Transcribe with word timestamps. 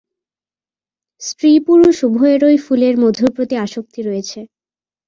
স্ত্রী 1.21 1.51
পুরুষ 1.67 1.97
উভয়েরই 2.07 2.57
ফুলের 2.65 2.95
মধুর 2.97 3.29
প্রতি 3.35 3.55
আসক্তি 3.57 3.99
রয়েছে। 4.01 4.39